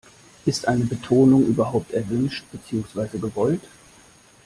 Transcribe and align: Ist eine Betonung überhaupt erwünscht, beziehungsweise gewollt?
Ist 0.47 0.67
eine 0.67 0.85
Betonung 0.85 1.45
überhaupt 1.45 1.91
erwünscht, 1.91 2.43
beziehungsweise 2.51 3.19
gewollt? 3.19 3.61